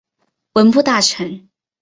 [0.53, 1.47] 文部大臣。